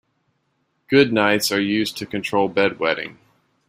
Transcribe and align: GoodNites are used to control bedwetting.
GoodNites 0.91 1.55
are 1.55 1.59
used 1.59 1.95
to 1.97 2.07
control 2.07 2.49
bedwetting. 2.49 3.17